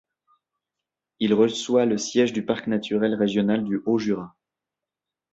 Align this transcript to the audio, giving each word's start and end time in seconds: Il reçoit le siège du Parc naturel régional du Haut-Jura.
Il 1.19 1.31
reçoit 1.35 1.85
le 1.85 1.99
siège 1.99 2.33
du 2.33 2.43
Parc 2.43 2.65
naturel 2.65 3.13
régional 3.13 3.63
du 3.63 3.83
Haut-Jura. 3.85 4.35